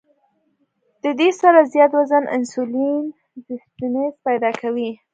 [1.03, 3.03] د دې سره زيات وزن انسولين
[3.33, 4.89] ريزسټنس پېدا کوي